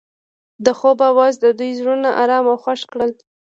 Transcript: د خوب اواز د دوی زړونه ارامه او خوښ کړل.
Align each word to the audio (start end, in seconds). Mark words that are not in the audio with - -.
د 0.65 0.67
خوب 0.79 0.97
اواز 1.11 1.33
د 1.39 1.45
دوی 1.59 1.71
زړونه 1.79 2.09
ارامه 2.21 2.49
او 2.53 2.61
خوښ 2.63 2.81
کړل. 2.91 3.11